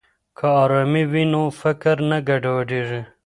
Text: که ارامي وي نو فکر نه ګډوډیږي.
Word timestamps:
که 0.37 0.45
ارامي 0.61 1.03
وي 1.11 1.23
نو 1.31 1.41
فکر 1.61 1.95
نه 2.09 2.17
ګډوډیږي. 2.27 3.01